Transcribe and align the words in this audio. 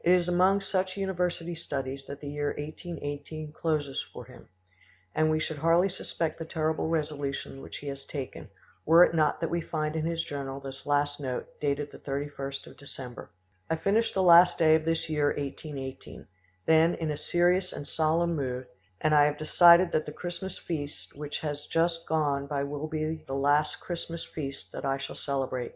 It 0.00 0.12
is 0.14 0.28
among 0.28 0.62
such 0.62 0.96
university 0.96 1.54
studies 1.54 2.06
that 2.06 2.20
the 2.22 2.30
year 2.30 2.46
1818 2.56 3.52
closes 3.52 4.02
far 4.02 4.24
him, 4.24 4.48
and 5.14 5.30
we 5.30 5.38
should 5.38 5.58
hardly 5.58 5.90
suspect 5.90 6.38
the 6.38 6.46
terrible 6.46 6.88
resolution 6.88 7.60
which 7.60 7.76
he 7.76 7.88
has 7.88 8.06
taken, 8.06 8.48
were 8.86 9.04
it 9.04 9.12
not 9.12 9.42
that 9.42 9.50
we 9.50 9.60
find 9.60 9.94
in 9.94 10.06
his 10.06 10.24
journal 10.24 10.58
this 10.58 10.86
last 10.86 11.20
note, 11.20 11.60
dated 11.60 11.90
the 11.92 11.98
31st 11.98 12.66
of 12.66 12.78
December: 12.78 13.28
"I 13.68 13.76
finish 13.76 14.14
the 14.14 14.22
last 14.22 14.56
day 14.56 14.74
of 14.74 14.86
this 14.86 15.10
year 15.10 15.26
1818, 15.26 16.26
then, 16.64 16.94
in 16.94 17.10
a 17.10 17.18
serious 17.18 17.70
and 17.70 17.86
solemn 17.86 18.34
mood, 18.36 18.66
and 19.02 19.14
I 19.14 19.24
have 19.26 19.36
decided 19.36 19.92
that 19.92 20.06
the 20.06 20.12
Christmas 20.16 20.56
feast 20.56 21.14
which 21.14 21.40
has 21.40 21.66
just 21.66 22.06
gone 22.08 22.46
by 22.46 22.64
will 22.64 22.88
be 22.88 23.22
the 23.26 23.34
last 23.34 23.80
Christmas 23.80 24.24
feast 24.24 24.72
that 24.72 24.86
I 24.86 24.96
shall 24.96 25.14
celebrate. 25.14 25.74